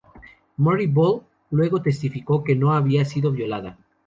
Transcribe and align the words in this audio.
Mary 0.57 0.87
Ball 0.87 1.21
luego 1.51 1.79
testificó 1.79 2.43
que 2.43 2.55
no 2.55 2.73
había 2.73 3.05
sido 3.05 3.31
violada. 3.31 3.77